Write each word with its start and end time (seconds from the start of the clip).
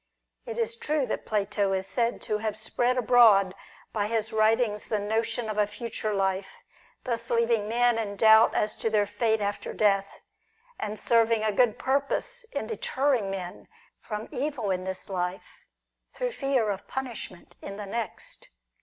It 0.47 0.57
is 0.57 0.75
true 0.75 1.05
Plato 1.15 1.73
is 1.73 1.85
said 1.85 2.23
to 2.23 2.39
have 2.39 2.57
spread 2.57 2.97
abroad 2.97 3.53
by 3.93 4.07
his 4.07 4.33
writings 4.33 4.87
the 4.87 4.97
notion 4.97 5.47
of 5.47 5.59
a 5.59 5.67
future 5.67 6.11
life, 6.11 6.55
thus 7.03 7.29
leaving 7.29 7.69
men 7.69 7.99
in 7.99 8.15
doubt 8.15 8.55
as 8.55 8.75
to 8.77 8.89
their 8.89 9.05
fate 9.05 9.41
after 9.41 9.73
death, 9.73 10.21
and 10.79 10.99
serving 10.99 11.43
a 11.43 11.51
good 11.51 11.77
purpose 11.77 12.45
in 12.45 12.65
deterring 12.65 13.29
men 13.29 13.67
from 13.99 14.27
evil 14.31 14.71
in 14.71 14.85
this 14.85 15.07
life, 15.07 15.67
through 16.15 16.31
fear 16.31 16.71
of 16.71 16.87
punishment 16.87 17.55
in 17.61 17.75
the 17.75 17.85
next. 17.85 18.47